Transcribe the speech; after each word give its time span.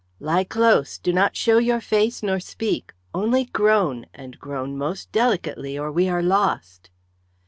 "Lie 0.19 0.45
close! 0.45 0.97
Do 0.97 1.13
not 1.13 1.35
show 1.35 1.59
your 1.59 1.79
face 1.79 2.23
nor 2.23 2.39
speak. 2.39 2.91
Only 3.13 3.45
groan, 3.45 4.07
and 4.15 4.39
groan 4.39 4.75
most 4.75 5.11
delicately, 5.11 5.77
or 5.77 5.91
we 5.91 6.09
are 6.09 6.23
lost." 6.23 6.89